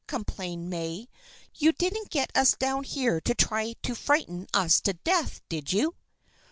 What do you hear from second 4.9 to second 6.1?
death, did you?"